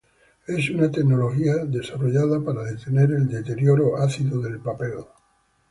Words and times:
Es 0.47 0.71
una 0.71 0.89
tecnología 0.89 1.57
desarrollada 1.63 2.43
para 2.43 2.63
detener 2.63 3.11
el 3.11 3.27
deterioro 3.27 3.97
ácido 3.97 4.41
del 4.41 4.57
papel. 4.59 4.95